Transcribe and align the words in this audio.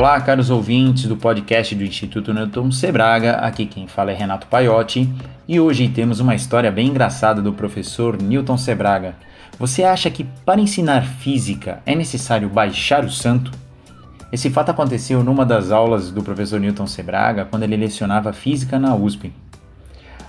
Olá, 0.00 0.18
caros 0.18 0.48
ouvintes 0.48 1.04
do 1.04 1.14
podcast 1.14 1.74
do 1.74 1.84
Instituto 1.84 2.32
Newton 2.32 2.72
Sebraga. 2.72 3.32
Aqui 3.32 3.66
quem 3.66 3.86
fala 3.86 4.10
é 4.10 4.14
Renato 4.14 4.46
Paiotti 4.46 5.06
e 5.46 5.60
hoje 5.60 5.90
temos 5.90 6.20
uma 6.20 6.34
história 6.34 6.72
bem 6.72 6.88
engraçada 6.88 7.42
do 7.42 7.52
professor 7.52 8.16
Newton 8.16 8.56
Sebraga. 8.56 9.14
Você 9.58 9.84
acha 9.84 10.10
que 10.10 10.24
para 10.24 10.58
ensinar 10.58 11.02
física 11.02 11.82
é 11.84 11.94
necessário 11.94 12.48
baixar 12.48 13.04
o 13.04 13.10
santo? 13.10 13.52
Esse 14.32 14.48
fato 14.48 14.70
aconteceu 14.70 15.22
numa 15.22 15.44
das 15.44 15.70
aulas 15.70 16.10
do 16.10 16.22
professor 16.22 16.58
Newton 16.58 16.86
Sebraga 16.86 17.44
quando 17.44 17.64
ele 17.64 17.76
lecionava 17.76 18.32
física 18.32 18.78
na 18.78 18.96
USP. 18.96 19.30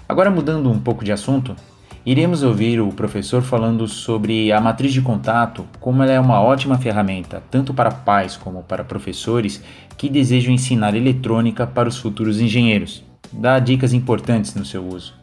Agora 0.08 0.30
mudando 0.30 0.70
um 0.70 0.82
pouco 0.82 1.06
de 1.06 1.14
assunto, 1.14 1.56
Iremos 2.04 2.42
ouvir 2.42 2.82
o 2.82 2.92
professor 2.92 3.44
falando 3.44 3.88
sobre 3.88 4.52
a 4.52 4.60
matriz 4.60 4.92
de 4.92 5.02
contato, 5.02 5.68
como 5.80 6.02
ela 6.02 6.12
é 6.12 6.20
uma 6.20 6.42
ótima 6.42 6.76
ferramenta, 6.80 7.44
tanto 7.52 7.76
para 7.76 7.92
pais 7.92 8.36
como 8.36 8.64
para 8.64 8.84
professores 8.84 9.64
que 9.96 10.10
desejam 10.10 10.52
ensinar 10.52 10.96
eletrônica 10.96 11.68
para 11.68 11.88
os 11.88 12.00
futuros 12.00 12.42
engenheiros. 12.42 13.04
Dá 13.32 13.60
dicas 13.60 13.94
importantes 13.94 14.56
no 14.56 14.66
seu 14.66 14.84
uso. 14.84 15.14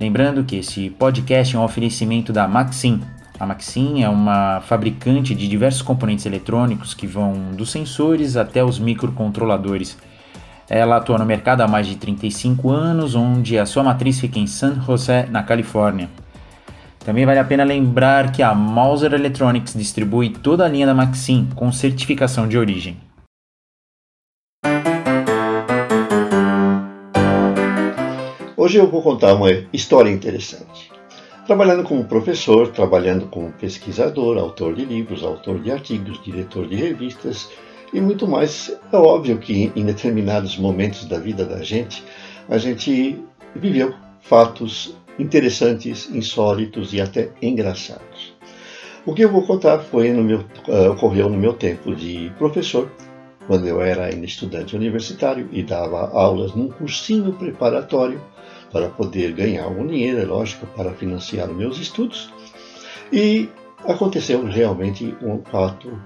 Lembrando 0.00 0.42
que 0.42 0.56
esse 0.56 0.90
podcast 0.90 1.54
é 1.54 1.58
um 1.58 1.64
oferecimento 1.64 2.32
da 2.32 2.48
Maxim. 2.48 3.00
A 3.38 3.46
Maxim 3.46 4.02
é 4.02 4.08
uma 4.08 4.60
fabricante 4.62 5.32
de 5.32 5.46
diversos 5.46 5.82
componentes 5.82 6.26
eletrônicos 6.26 6.92
que 6.92 7.06
vão 7.06 7.52
dos 7.56 7.70
sensores 7.70 8.36
até 8.36 8.64
os 8.64 8.80
microcontroladores 8.80 9.96
ela 10.68 10.96
atua 10.98 11.16
no 11.16 11.24
mercado 11.24 11.62
há 11.62 11.68
mais 11.68 11.86
de 11.86 11.96
35 11.96 12.70
anos, 12.70 13.14
onde 13.14 13.58
a 13.58 13.64
sua 13.64 13.82
matriz 13.82 14.20
fica 14.20 14.38
em 14.38 14.46
San 14.46 14.80
José, 14.82 15.26
na 15.30 15.42
Califórnia. 15.42 16.10
Também 16.98 17.24
vale 17.24 17.38
a 17.38 17.44
pena 17.44 17.64
lembrar 17.64 18.32
que 18.32 18.42
a 18.42 18.54
Mauser 18.54 19.14
Electronics 19.14 19.72
distribui 19.72 20.28
toda 20.28 20.66
a 20.66 20.68
linha 20.68 20.86
da 20.86 20.92
Maxim 20.92 21.48
com 21.54 21.72
certificação 21.72 22.46
de 22.46 22.58
origem. 22.58 22.98
Hoje 28.54 28.76
eu 28.76 28.90
vou 28.90 29.00
contar 29.00 29.32
uma 29.32 29.50
história 29.72 30.10
interessante. 30.10 30.90
Trabalhando 31.46 31.84
como 31.84 32.04
professor, 32.04 32.68
trabalhando 32.68 33.26
como 33.28 33.50
pesquisador, 33.52 34.36
autor 34.36 34.74
de 34.74 34.84
livros, 34.84 35.22
autor 35.22 35.60
de 35.60 35.70
artigos, 35.70 36.22
diretor 36.22 36.68
de 36.68 36.76
revistas, 36.76 37.48
e 37.92 38.00
muito 38.00 38.26
mais. 38.26 38.76
É 38.92 38.96
óbvio 38.96 39.38
que 39.38 39.72
em 39.74 39.84
determinados 39.84 40.56
momentos 40.56 41.04
da 41.04 41.18
vida 41.18 41.44
da 41.44 41.62
gente, 41.62 42.02
a 42.48 42.58
gente 42.58 43.22
viveu 43.54 43.94
fatos 44.20 44.94
interessantes, 45.18 46.08
insólitos 46.10 46.92
e 46.92 47.00
até 47.00 47.30
engraçados. 47.42 48.36
O 49.04 49.14
que 49.14 49.22
eu 49.22 49.32
vou 49.32 49.42
contar 49.42 49.78
foi 49.78 50.12
no 50.12 50.22
meu, 50.22 50.40
uh, 50.40 50.90
ocorreu 50.90 51.28
no 51.28 51.38
meu 51.38 51.54
tempo 51.54 51.94
de 51.94 52.30
professor, 52.36 52.90
quando 53.46 53.66
eu 53.66 53.80
era 53.80 54.04
ainda 54.04 54.26
estudante 54.26 54.76
universitário 54.76 55.48
e 55.50 55.62
dava 55.62 56.10
aulas 56.10 56.54
num 56.54 56.68
cursinho 56.68 57.32
preparatório 57.32 58.20
para 58.70 58.90
poder 58.90 59.32
ganhar 59.32 59.64
algum 59.64 59.86
dinheiro, 59.86 60.20
é 60.20 60.24
lógico, 60.24 60.66
para 60.66 60.92
financiar 60.92 61.48
meus 61.48 61.78
estudos. 61.78 62.30
E 63.10 63.48
aconteceu 63.86 64.44
realmente 64.44 65.16
um 65.22 65.42
fato 65.42 65.98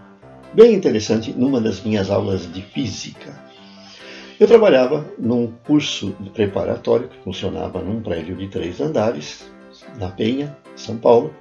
bem 0.55 0.75
interessante 0.75 1.33
numa 1.33 1.61
das 1.61 1.83
minhas 1.83 2.11
aulas 2.11 2.51
de 2.53 2.63
física. 2.63 3.41
Eu 4.39 4.47
trabalhava 4.47 5.07
num 5.19 5.53
curso 5.65 6.15
preparatório 6.35 7.09
que 7.09 7.19
funcionava 7.23 7.81
num 7.81 8.03
prédio 8.03 8.37
de 8.37 8.49
três 8.49 8.81
andares, 8.81 9.51
na 9.99 10.09
Penha, 10.09 10.57
São 10.75 10.97
Paulo, 10.97 11.33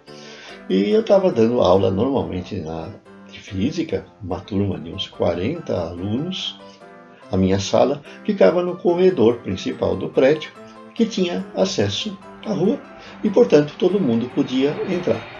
e 0.69 0.89
eu 0.89 1.01
estava 1.01 1.31
dando 1.31 1.61
aula 1.61 1.89
normalmente 1.89 2.55
na 2.55 2.89
de 3.31 3.39
física, 3.39 4.05
uma 4.21 4.39
turma 4.41 4.77
de 4.77 4.91
uns 4.91 5.07
40 5.07 5.73
alunos. 5.73 6.59
A 7.31 7.37
minha 7.37 7.59
sala 7.59 8.01
ficava 8.25 8.61
no 8.61 8.75
corredor 8.75 9.37
principal 9.37 9.95
do 9.95 10.09
prédio, 10.09 10.51
que 10.93 11.05
tinha 11.05 11.45
acesso 11.55 12.17
à 12.45 12.53
rua 12.53 12.79
e, 13.23 13.29
portanto, 13.29 13.73
todo 13.79 13.99
mundo 13.99 14.29
podia 14.35 14.75
entrar. 14.89 15.30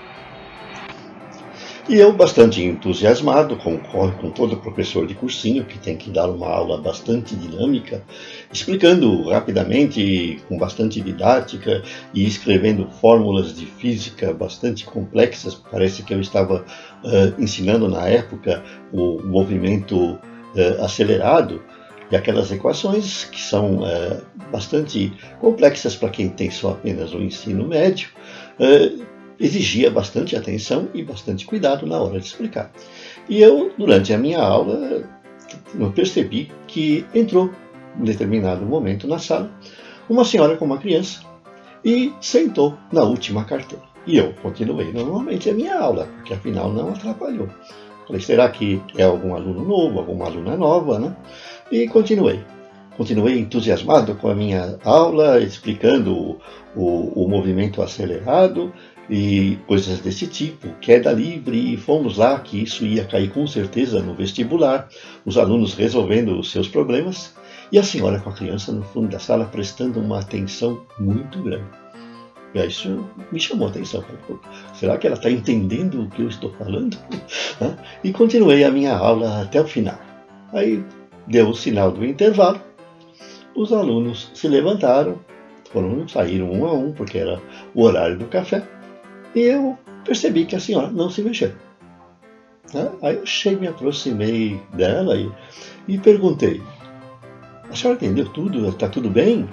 E 1.89 1.97
eu, 1.97 2.13
bastante 2.13 2.63
entusiasmado, 2.63 3.57
concorre 3.57 4.11
com 4.21 4.29
todo 4.29 4.55
professor 4.55 5.07
de 5.07 5.15
cursinho 5.15 5.65
que 5.65 5.79
tem 5.79 5.97
que 5.97 6.11
dar 6.11 6.29
uma 6.29 6.47
aula 6.47 6.79
bastante 6.79 7.35
dinâmica, 7.35 8.03
explicando 8.53 9.27
rapidamente, 9.29 10.39
com 10.47 10.57
bastante 10.57 11.01
didática 11.01 11.81
e 12.13 12.25
escrevendo 12.25 12.87
fórmulas 13.01 13.55
de 13.55 13.65
física 13.65 14.31
bastante 14.31 14.85
complexas. 14.85 15.55
Parece 15.55 16.03
que 16.03 16.13
eu 16.13 16.21
estava 16.21 16.63
uh, 17.03 17.41
ensinando 17.41 17.89
na 17.89 18.07
época 18.07 18.63
o 18.93 19.19
movimento 19.23 19.97
uh, 19.97 20.83
acelerado 20.83 21.63
e 22.11 22.15
aquelas 22.15 22.51
equações 22.51 23.25
que 23.25 23.41
são 23.41 23.79
bastante 24.51 25.13
complexas 25.39 25.95
para 25.95 26.09
quem 26.09 26.27
tem 26.27 26.51
só 26.51 26.71
apenas 26.71 27.13
o 27.13 27.21
ensino 27.21 27.65
médio 27.65 28.09
exigia 29.41 29.89
bastante 29.89 30.35
atenção 30.35 30.87
e 30.93 31.03
bastante 31.03 31.45
cuidado 31.45 31.85
na 31.87 31.99
hora 31.99 32.19
de 32.19 32.25
explicar. 32.25 32.71
E 33.27 33.41
eu, 33.41 33.71
durante 33.77 34.13
a 34.13 34.17
minha 34.17 34.39
aula, 34.39 35.03
percebi 35.95 36.51
que 36.67 37.05
entrou, 37.13 37.49
em 37.99 38.03
determinado 38.03 38.65
momento 38.65 39.07
na 39.07 39.19
sala, 39.19 39.51
uma 40.09 40.23
senhora 40.23 40.55
com 40.55 40.65
uma 40.65 40.77
criança 40.77 41.21
e 41.83 42.13
sentou 42.21 42.77
na 42.91 43.03
última 43.03 43.43
carteira. 43.43 43.83
E 44.05 44.17
eu 44.17 44.33
continuei 44.41 44.91
normalmente 44.91 45.49
a 45.49 45.53
minha 45.53 45.77
aula, 45.77 46.07
porque 46.17 46.33
afinal 46.33 46.71
não 46.71 46.89
atrapalhou. 46.89 47.49
Falei, 48.07 48.21
será 48.21 48.49
que 48.49 48.81
é 48.97 49.03
algum 49.03 49.35
aluno 49.35 49.63
novo, 49.63 49.99
alguma 49.99 50.25
aluna 50.25 50.55
nova, 50.55 50.99
né? 50.99 51.15
E 51.71 51.87
continuei. 51.87 52.39
Continuei 52.97 53.39
entusiasmado 53.39 54.15
com 54.15 54.27
a 54.27 54.35
minha 54.35 54.77
aula, 54.83 55.39
explicando 55.39 56.13
o, 56.13 56.37
o, 56.75 57.23
o 57.23 57.29
movimento 57.29 57.81
acelerado 57.81 58.73
e 59.11 59.57
coisas 59.67 59.99
desse 59.99 60.25
tipo, 60.25 60.69
queda 60.79 61.11
livre, 61.11 61.73
e 61.73 61.75
fomos 61.75 62.17
lá 62.17 62.39
que 62.39 62.63
isso 62.63 62.85
ia 62.85 63.03
cair 63.03 63.29
com 63.29 63.45
certeza 63.45 64.01
no 64.01 64.15
vestibular, 64.15 64.87
os 65.25 65.37
alunos 65.37 65.73
resolvendo 65.73 66.39
os 66.39 66.49
seus 66.49 66.69
problemas, 66.69 67.35
e 67.73 67.77
a 67.77 67.83
senhora 67.83 68.21
com 68.21 68.29
a 68.29 68.33
criança 68.33 68.71
no 68.71 68.81
fundo 68.81 69.09
da 69.09 69.19
sala 69.19 69.43
prestando 69.43 69.99
uma 69.99 70.19
atenção 70.19 70.81
muito 70.97 71.43
grande. 71.43 71.65
E 72.55 72.65
isso 72.65 73.05
me 73.33 73.39
chamou 73.39 73.67
a 73.67 73.71
atenção. 73.71 74.03
Será 74.73 74.97
que 74.97 75.07
ela 75.07 75.17
está 75.17 75.29
entendendo 75.29 76.03
o 76.03 76.09
que 76.09 76.21
eu 76.21 76.29
estou 76.29 76.51
falando? 76.53 76.97
E 78.03 78.11
continuei 78.11 78.63
a 78.63 78.71
minha 78.71 78.95
aula 78.95 79.41
até 79.41 79.61
o 79.61 79.67
final. 79.67 79.99
Aí 80.51 80.83
deu 81.27 81.49
o 81.49 81.55
sinal 81.55 81.91
do 81.91 82.03
intervalo, 82.03 82.59
os 83.55 83.71
alunos 83.71 84.31
se 84.33 84.47
levantaram, 84.47 85.19
foram, 85.71 86.07
saíram 86.07 86.51
um 86.51 86.65
a 86.65 86.73
um, 86.73 86.91
porque 86.91 87.17
era 87.17 87.39
o 87.75 87.83
horário 87.83 88.17
do 88.17 88.25
café, 88.25 88.63
e 89.35 89.41
eu 89.41 89.77
percebi 90.05 90.45
que 90.45 90.55
a 90.55 90.59
senhora 90.59 90.89
não 90.89 91.09
se 91.09 91.21
mexeu. 91.21 91.53
Né? 92.73 92.89
Aí 93.01 93.15
eu 93.15 93.25
cheguei, 93.25 93.59
me 93.59 93.67
aproximei 93.67 94.61
dela 94.73 95.15
e, 95.15 95.31
e 95.87 95.97
perguntei: 95.97 96.61
A 97.69 97.75
senhora 97.75 97.97
entendeu 97.97 98.27
tudo? 98.29 98.67
Está 98.69 98.87
tudo 98.87 99.09
bem? 99.09 99.47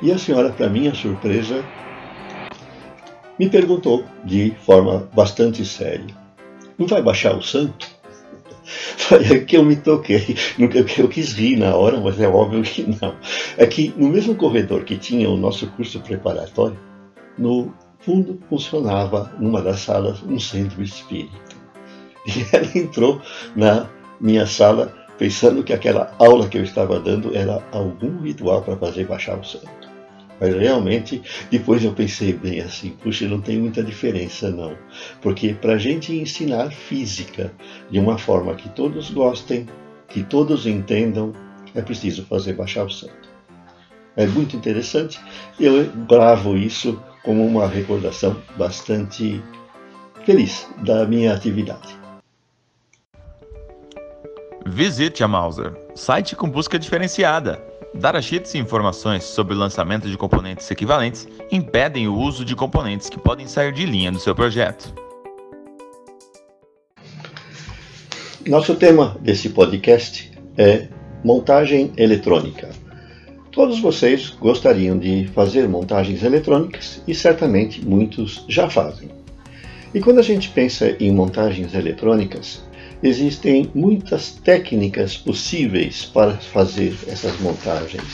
E 0.00 0.12
a 0.12 0.18
senhora, 0.18 0.50
para 0.50 0.68
minha 0.68 0.94
surpresa, 0.94 1.64
me 3.38 3.48
perguntou 3.48 4.04
de 4.24 4.54
forma 4.64 5.08
bastante 5.14 5.64
séria: 5.64 6.06
Não 6.78 6.86
vai 6.86 7.02
baixar 7.02 7.36
o 7.36 7.42
santo? 7.42 7.88
Foi 8.98 9.44
que 9.44 9.56
eu 9.56 9.64
me 9.64 9.76
toquei. 9.76 10.36
Eu 10.98 11.08
quis 11.08 11.32
rir 11.32 11.56
na 11.56 11.74
hora, 11.74 11.98
mas 11.98 12.20
é 12.20 12.28
óbvio 12.28 12.62
que 12.62 12.82
não. 12.82 13.14
É 13.56 13.66
que 13.66 13.94
no 13.96 14.08
mesmo 14.08 14.34
corredor 14.34 14.84
que 14.84 14.98
tinha 14.98 15.28
o 15.30 15.36
nosso 15.36 15.66
curso 15.68 16.00
preparatório, 16.00 16.78
no 17.38 17.72
fundo 18.00 18.38
funcionava 18.48 19.32
numa 19.38 19.62
das 19.62 19.80
salas 19.80 20.22
um 20.22 20.38
centro 20.38 20.82
espírita. 20.82 21.56
E 22.26 22.44
ela 22.54 22.78
entrou 22.78 23.20
na 23.56 23.88
minha 24.20 24.46
sala 24.46 24.94
pensando 25.16 25.64
que 25.64 25.72
aquela 25.72 26.14
aula 26.18 26.48
que 26.48 26.56
eu 26.56 26.62
estava 26.62 27.00
dando 27.00 27.36
era 27.36 27.62
algum 27.72 28.20
ritual 28.20 28.62
para 28.62 28.76
fazer 28.76 29.06
baixar 29.06 29.38
o 29.38 29.44
santo. 29.44 29.88
Mas 30.40 30.54
realmente, 30.54 31.20
depois 31.50 31.82
eu 31.82 31.92
pensei 31.92 32.32
bem 32.32 32.60
assim, 32.60 32.90
puxa, 32.90 33.26
não 33.26 33.40
tem 33.40 33.58
muita 33.58 33.82
diferença 33.82 34.50
não. 34.50 34.76
Porque 35.20 35.52
para 35.52 35.72
a 35.72 35.78
gente 35.78 36.14
ensinar 36.14 36.70
física 36.70 37.52
de 37.90 37.98
uma 37.98 38.16
forma 38.16 38.54
que 38.54 38.68
todos 38.68 39.10
gostem, 39.10 39.66
que 40.06 40.22
todos 40.22 40.66
entendam, 40.66 41.32
é 41.74 41.82
preciso 41.82 42.24
fazer 42.24 42.52
baixar 42.52 42.84
o 42.84 42.90
santo. 42.90 43.28
É 44.16 44.26
muito 44.26 44.56
interessante. 44.56 45.20
Eu 45.58 45.90
gravo 46.08 46.56
isso 46.56 47.00
como 47.22 47.46
uma 47.46 47.66
recordação 47.66 48.36
bastante 48.56 49.42
feliz 50.24 50.68
da 50.84 51.06
minha 51.06 51.34
atividade. 51.34 51.96
Visite 54.66 55.24
a 55.24 55.28
Mauser, 55.28 55.72
site 55.94 56.36
com 56.36 56.48
busca 56.48 56.78
diferenciada. 56.78 57.62
Datasheets 57.94 58.52
e 58.54 58.58
informações 58.58 59.24
sobre 59.24 59.54
o 59.54 59.58
lançamento 59.58 60.08
de 60.08 60.16
componentes 60.16 60.70
equivalentes 60.70 61.26
impedem 61.50 62.06
o 62.06 62.14
uso 62.14 62.44
de 62.44 62.54
componentes 62.54 63.08
que 63.08 63.18
podem 63.18 63.46
sair 63.46 63.72
de 63.72 63.86
linha 63.86 64.12
do 64.12 64.20
seu 64.20 64.34
projeto. 64.34 64.92
Nosso 68.46 68.74
tema 68.76 69.16
desse 69.20 69.48
podcast 69.48 70.30
é 70.56 70.88
montagem 71.24 71.92
eletrônica. 71.96 72.68
Todos 73.58 73.80
vocês 73.80 74.30
gostariam 74.40 74.96
de 74.96 75.26
fazer 75.34 75.68
montagens 75.68 76.22
eletrônicas 76.22 77.02
e 77.08 77.12
certamente 77.12 77.84
muitos 77.84 78.44
já 78.48 78.70
fazem. 78.70 79.08
E 79.92 79.98
quando 79.98 80.20
a 80.20 80.22
gente 80.22 80.48
pensa 80.50 80.96
em 81.00 81.10
montagens 81.10 81.74
eletrônicas, 81.74 82.62
existem 83.02 83.68
muitas 83.74 84.30
técnicas 84.30 85.16
possíveis 85.16 86.04
para 86.04 86.34
fazer 86.34 86.96
essas 87.08 87.40
montagens. 87.40 88.04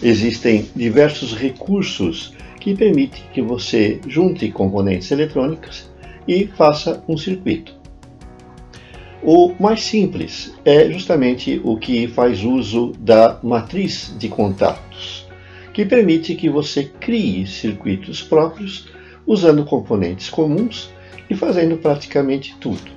Existem 0.00 0.68
diversos 0.76 1.34
recursos 1.34 2.32
que 2.60 2.72
permitem 2.72 3.24
que 3.34 3.42
você 3.42 3.98
junte 4.06 4.52
componentes 4.52 5.10
eletrônicos 5.10 5.90
e 6.28 6.46
faça 6.46 7.02
um 7.08 7.16
circuito. 7.16 7.79
O 9.22 9.52
mais 9.60 9.82
simples 9.82 10.54
é 10.64 10.90
justamente 10.90 11.60
o 11.62 11.76
que 11.76 12.08
faz 12.08 12.42
uso 12.42 12.92
da 12.98 13.38
matriz 13.42 14.14
de 14.18 14.30
contatos, 14.30 15.26
que 15.74 15.84
permite 15.84 16.34
que 16.34 16.48
você 16.48 16.84
crie 16.98 17.46
circuitos 17.46 18.22
próprios 18.22 18.88
usando 19.26 19.64
componentes 19.66 20.30
comuns 20.30 20.90
e 21.28 21.34
fazendo 21.34 21.76
praticamente 21.76 22.56
tudo. 22.58 22.90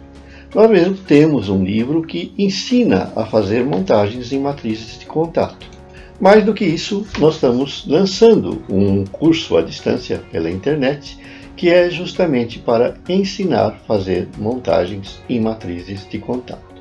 Nós 0.55 0.69
mesmo 0.71 0.95
temos 0.95 1.49
um 1.49 1.61
livro 1.61 2.03
que 2.03 2.31
ensina 2.37 3.11
a 3.17 3.25
fazer 3.25 3.65
montagens 3.65 4.31
em 4.31 4.39
matrizes 4.39 4.97
de 4.97 5.05
contato. 5.05 5.67
Mais 6.21 6.45
do 6.45 6.53
que 6.53 6.63
isso, 6.63 7.05
nós 7.19 7.35
estamos 7.35 7.85
lançando 7.85 8.63
um 8.69 9.03
curso 9.03 9.57
à 9.57 9.61
distância 9.61 10.23
pela 10.31 10.49
internet 10.49 11.17
que 11.55 11.69
é 11.69 11.89
justamente 11.89 12.59
para 12.59 12.95
ensinar 13.07 13.67
a 13.67 13.71
fazer 13.71 14.27
montagens 14.37 15.21
em 15.29 15.39
matrizes 15.39 16.07
de 16.09 16.17
contato. 16.17 16.73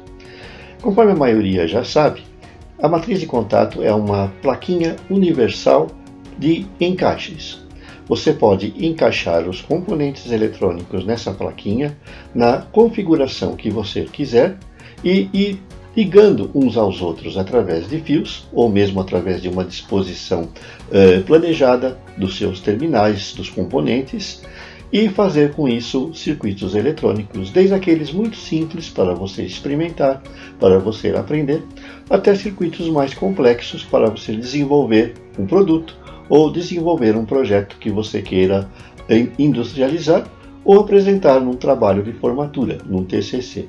Conforme 0.81 1.13
a 1.13 1.17
maioria 1.17 1.69
já 1.69 1.85
sabe, 1.85 2.23
a 2.83 2.89
matriz 2.89 3.21
de 3.21 3.27
contato 3.27 3.83
é 3.83 3.95
uma 3.95 4.33
plaquinha 4.43 4.97
universal 5.09 5.89
de 6.39 6.67
encaixes. 6.81 7.63
Você 8.09 8.33
pode 8.33 8.75
encaixar 8.85 9.49
os 9.49 9.61
componentes 9.61 10.31
eletrônicos 10.33 11.05
nessa 11.05 11.33
plaquinha 11.33 11.97
na 12.35 12.59
configuração 12.59 13.55
que 13.55 13.71
você 13.71 14.03
quiser 14.05 14.57
e 15.05 15.29
ir 15.33 15.63
ligando 15.97 16.51
uns 16.55 16.77
aos 16.77 17.03
outros 17.03 17.37
através 17.37 17.89
de 17.89 18.01
fios 18.01 18.47
ou 18.53 18.69
mesmo 18.69 19.01
através 19.01 19.43
de 19.43 19.49
uma 19.49 19.65
disposição 19.65 20.49
eh, 20.91 21.21
planejada 21.21 21.99
dos 22.17 22.37
seus 22.37 22.61
terminais, 22.61 23.35
dos 23.35 23.51
componentes 23.51 24.43
e 24.93 25.09
fazer 25.09 25.55
com 25.55 25.67
isso 25.67 26.13
circuitos 26.15 26.75
eletrônicos, 26.75 27.51
desde 27.51 27.75
aqueles 27.75 28.13
muito 28.13 28.37
simples 28.37 28.91
para 28.91 29.15
você 29.15 29.43
experimentar, 29.43 30.23
para 30.61 30.79
você 30.79 31.11
aprender, 31.11 31.63
até 32.11 32.35
circuitos 32.35 32.89
mais 32.89 33.15
complexos 33.15 33.83
para 33.83 34.11
você 34.11 34.37
desenvolver 34.37 35.15
um 35.39 35.47
produto 35.47 35.97
ou 36.29 36.53
desenvolver 36.53 37.17
um 37.17 37.25
projeto 37.25 37.77
que 37.79 37.91
você 37.91 38.21
queira 38.21 38.69
industrializar 39.39 40.27
ou 40.65 40.81
apresentar 40.81 41.41
num 41.41 41.57
trabalho 41.57 42.03
de 42.03 42.13
formatura, 42.13 42.79
num 42.87 43.05
TCC. 43.05 43.67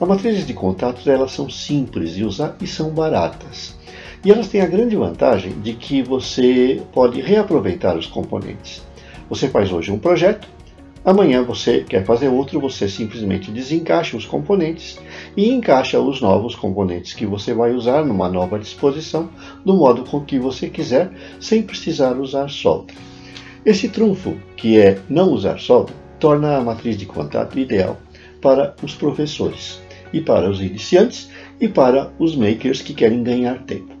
As 0.00 0.08
matrizes 0.08 0.44
de 0.44 0.52
contatos 0.52 1.06
elas 1.06 1.30
são 1.30 1.48
simples 1.48 2.14
de 2.14 2.24
usar 2.24 2.56
e 2.60 2.66
são 2.66 2.90
baratas. 2.90 3.76
E 4.24 4.30
elas 4.30 4.48
têm 4.48 4.60
a 4.60 4.66
grande 4.66 4.96
vantagem 4.96 5.52
de 5.60 5.72
que 5.74 6.02
você 6.02 6.82
pode 6.92 7.20
reaproveitar 7.20 7.96
os 7.96 8.06
componentes. 8.06 8.82
Você 9.30 9.48
faz 9.48 9.70
hoje 9.70 9.92
um 9.92 9.98
projeto, 9.98 10.48
amanhã 11.04 11.44
você 11.44 11.84
quer 11.88 12.04
fazer 12.04 12.26
outro, 12.26 12.60
você 12.60 12.88
simplesmente 12.88 13.52
desencaixa 13.52 14.16
os 14.16 14.26
componentes 14.26 14.98
e 15.36 15.48
encaixa 15.48 16.00
os 16.00 16.20
novos 16.20 16.56
componentes 16.56 17.12
que 17.12 17.24
você 17.24 17.54
vai 17.54 17.72
usar 17.72 18.04
numa 18.04 18.28
nova 18.28 18.58
disposição, 18.58 19.30
do 19.64 19.74
modo 19.74 20.02
com 20.02 20.24
que 20.24 20.40
você 20.40 20.68
quiser, 20.68 21.12
sem 21.38 21.62
precisar 21.62 22.18
usar 22.18 22.50
solda. 22.50 22.92
Esse 23.64 23.88
trunfo, 23.88 24.34
que 24.56 24.76
é 24.76 24.98
não 25.08 25.30
usar 25.30 25.60
solda, 25.60 25.92
torna 26.18 26.56
a 26.56 26.60
matriz 26.60 26.96
de 26.98 27.06
contato 27.06 27.56
ideal 27.60 27.96
para 28.40 28.74
os 28.82 28.94
professores 28.94 29.83
e 30.14 30.20
para 30.20 30.48
os 30.48 30.60
iniciantes 30.60 31.28
e 31.60 31.68
para 31.68 32.12
os 32.18 32.36
makers 32.36 32.80
que 32.80 32.94
querem 32.94 33.22
ganhar 33.22 33.64
tempo. 33.64 33.92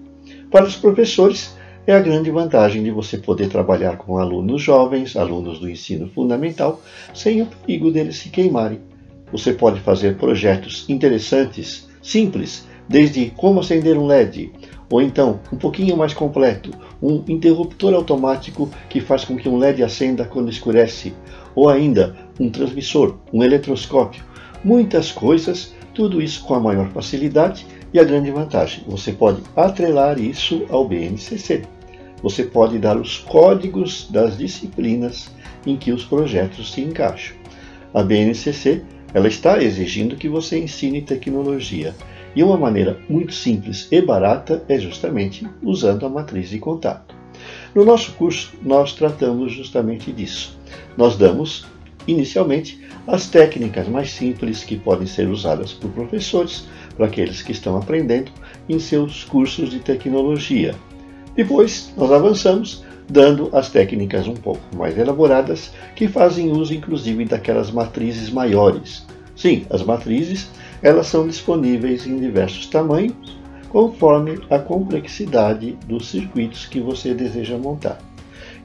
Para 0.50 0.64
os 0.64 0.76
professores, 0.76 1.56
é 1.86 1.92
a 1.92 2.00
grande 2.00 2.30
vantagem 2.30 2.82
de 2.82 2.90
você 2.90 3.18
poder 3.18 3.48
trabalhar 3.48 3.98
com 3.98 4.16
alunos 4.16 4.62
jovens, 4.62 5.16
alunos 5.16 5.58
do 5.58 5.68
ensino 5.68 6.08
fundamental, 6.08 6.80
sem 7.12 7.42
o 7.42 7.46
perigo 7.46 7.90
deles 7.90 8.16
se 8.16 8.28
queimarem. 8.28 8.80
Você 9.32 9.52
pode 9.52 9.80
fazer 9.80 10.16
projetos 10.16 10.86
interessantes, 10.88 11.88
simples, 12.00 12.66
desde 12.88 13.30
como 13.30 13.60
acender 13.60 13.98
um 13.98 14.06
LED, 14.06 14.52
ou 14.90 15.02
então, 15.02 15.40
um 15.52 15.56
pouquinho 15.56 15.96
mais 15.96 16.14
completo, 16.14 16.70
um 17.02 17.24
interruptor 17.26 17.92
automático 17.92 18.70
que 18.88 19.00
faz 19.00 19.24
com 19.24 19.36
que 19.36 19.48
um 19.48 19.58
LED 19.58 19.82
acenda 19.82 20.24
quando 20.24 20.50
escurece, 20.50 21.12
ou 21.54 21.68
ainda 21.68 22.16
um 22.38 22.48
transmissor, 22.48 23.16
um 23.32 23.42
eletroscópio. 23.42 24.22
Muitas 24.62 25.10
coisas, 25.10 25.73
tudo 25.94 26.20
isso 26.20 26.44
com 26.44 26.54
a 26.54 26.60
maior 26.60 26.88
facilidade 26.90 27.66
e 27.92 27.98
a 27.98 28.04
grande 28.04 28.30
vantagem, 28.30 28.84
você 28.86 29.12
pode 29.12 29.40
atrelar 29.56 30.20
isso 30.20 30.66
ao 30.68 30.86
BNCC. 30.86 31.62
Você 32.22 32.44
pode 32.44 32.78
dar 32.78 32.96
os 32.96 33.18
códigos 33.18 34.08
das 34.10 34.36
disciplinas 34.36 35.30
em 35.64 35.76
que 35.76 35.92
os 35.92 36.04
projetos 36.04 36.72
se 36.72 36.80
encaixam. 36.80 37.36
A 37.92 38.02
BNCC 38.02 38.82
ela 39.12 39.28
está 39.28 39.62
exigindo 39.62 40.16
que 40.16 40.28
você 40.28 40.58
ensine 40.58 41.00
tecnologia. 41.00 41.94
E 42.34 42.42
uma 42.42 42.56
maneira 42.56 42.98
muito 43.08 43.32
simples 43.32 43.86
e 43.92 44.02
barata 44.02 44.64
é 44.68 44.76
justamente 44.76 45.46
usando 45.62 46.04
a 46.04 46.08
matriz 46.08 46.50
de 46.50 46.58
contato. 46.58 47.14
No 47.72 47.84
nosso 47.84 48.12
curso, 48.14 48.52
nós 48.60 48.92
tratamos 48.92 49.52
justamente 49.52 50.10
disso. 50.10 50.58
Nós 50.96 51.16
damos, 51.16 51.66
inicialmente, 52.06 52.80
as 53.06 53.28
técnicas 53.28 53.88
mais 53.88 54.10
simples 54.10 54.64
que 54.64 54.76
podem 54.76 55.06
ser 55.06 55.28
usadas 55.28 55.72
por 55.72 55.90
professores 55.90 56.66
para 56.96 57.06
aqueles 57.06 57.42
que 57.42 57.52
estão 57.52 57.76
aprendendo 57.76 58.30
em 58.68 58.78
seus 58.78 59.24
cursos 59.24 59.70
de 59.70 59.80
tecnologia. 59.80 60.74
Depois, 61.34 61.92
nós 61.96 62.12
avançamos 62.12 62.84
dando 63.08 63.50
as 63.52 63.70
técnicas 63.70 64.26
um 64.26 64.34
pouco 64.34 64.62
mais 64.76 64.96
elaboradas 64.96 65.72
que 65.94 66.08
fazem 66.08 66.50
uso 66.50 66.72
inclusive 66.72 67.24
daquelas 67.24 67.70
matrizes 67.70 68.30
maiores. 68.30 69.04
Sim, 69.36 69.66
as 69.68 69.82
matrizes, 69.82 70.48
elas 70.82 71.06
são 71.06 71.26
disponíveis 71.26 72.06
em 72.06 72.18
diversos 72.18 72.66
tamanhos, 72.66 73.14
conforme 73.68 74.38
a 74.48 74.58
complexidade 74.58 75.76
dos 75.86 76.08
circuitos 76.08 76.66
que 76.66 76.80
você 76.80 77.12
deseja 77.12 77.58
montar. 77.58 77.98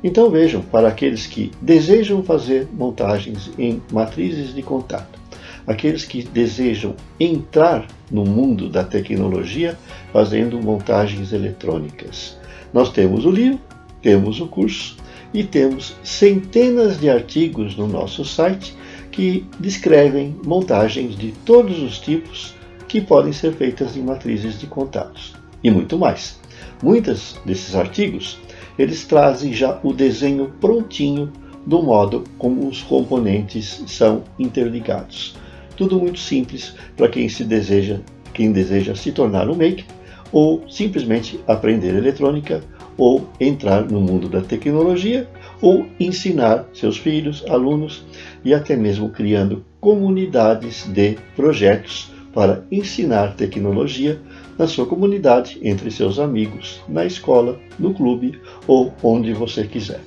Então 0.03 0.29
vejam, 0.29 0.61
para 0.61 0.87
aqueles 0.87 1.27
que 1.27 1.51
desejam 1.61 2.23
fazer 2.23 2.67
montagens 2.73 3.51
em 3.57 3.81
matrizes 3.91 4.53
de 4.53 4.61
contato, 4.61 5.19
aqueles 5.67 6.05
que 6.05 6.23
desejam 6.23 6.95
entrar 7.19 7.85
no 8.09 8.23
mundo 8.23 8.69
da 8.69 8.83
tecnologia 8.83 9.77
fazendo 10.13 10.61
montagens 10.61 11.33
eletrônicas. 11.33 12.37
Nós 12.73 12.89
temos 12.89 13.25
o 13.25 13.31
livro, 13.31 13.59
temos 14.01 14.39
o 14.39 14.47
curso 14.47 14.95
e 15.33 15.43
temos 15.43 15.95
centenas 16.03 16.99
de 16.99 17.09
artigos 17.09 17.75
no 17.75 17.87
nosso 17.87 18.23
site 18.23 18.75
que 19.11 19.45
descrevem 19.59 20.35
montagens 20.45 21.17
de 21.17 21.31
todos 21.45 21.81
os 21.81 21.99
tipos 21.99 22.55
que 22.87 23.01
podem 23.01 23.33
ser 23.33 23.53
feitas 23.53 23.97
em 23.97 24.01
matrizes 24.01 24.59
de 24.59 24.65
contatos 24.65 25.35
e 25.63 25.69
muito 25.69 25.97
mais. 25.97 26.39
Muitos 26.81 27.35
desses 27.45 27.75
artigos 27.75 28.39
eles 28.79 29.03
trazem 29.03 29.51
já 29.51 29.77
o 29.83 29.91
desenho 29.91 30.53
prontinho 30.61 31.31
do 31.65 31.83
modo 31.83 32.23
como 32.37 32.65
os 32.65 32.81
componentes 32.81 33.83
são 33.85 34.23
interligados. 34.39 35.35
Tudo 35.75 35.99
muito 35.99 36.19
simples 36.19 36.73
para 36.95 37.09
quem 37.09 37.27
se 37.27 37.43
deseja, 37.43 37.99
quem 38.33 38.53
deseja 38.53 38.95
se 38.95 39.11
tornar 39.11 39.49
um 39.49 39.55
maker 39.55 39.83
ou 40.31 40.63
simplesmente 40.69 41.39
aprender 41.45 41.93
eletrônica 41.93 42.63
ou 42.97 43.27
entrar 43.39 43.83
no 43.83 43.99
mundo 43.99 44.29
da 44.29 44.41
tecnologia 44.41 45.27
ou 45.61 45.85
ensinar 45.99 46.65
seus 46.73 46.97
filhos, 46.97 47.43
alunos 47.49 48.05
e 48.45 48.53
até 48.53 48.77
mesmo 48.77 49.09
criando 49.09 49.65
comunidades 49.81 50.85
de 50.85 51.17
projetos 51.35 52.11
para 52.33 52.63
ensinar 52.71 53.35
tecnologia 53.35 54.19
na 54.57 54.67
sua 54.67 54.85
comunidade, 54.85 55.59
entre 55.63 55.89
seus 55.89 56.19
amigos, 56.19 56.81
na 56.87 57.05
escola, 57.05 57.59
no 57.77 57.93
clube 57.93 58.39
ou 58.67 58.93
onde 59.01 59.33
você 59.33 59.65
quiser. 59.65 60.01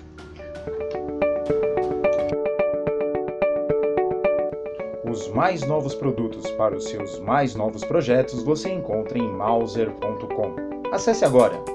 Os 5.10 5.28
mais 5.28 5.66
novos 5.66 5.94
produtos 5.94 6.50
para 6.52 6.76
os 6.76 6.84
seus 6.84 7.18
mais 7.18 7.54
novos 7.54 7.84
projetos 7.84 8.42
você 8.42 8.70
encontra 8.70 9.18
em 9.18 9.28
Mauser.com. 9.28 10.54
Acesse 10.90 11.24
agora 11.24 11.71